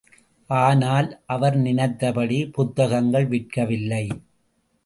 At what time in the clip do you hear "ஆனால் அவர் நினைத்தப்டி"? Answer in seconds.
0.49-2.39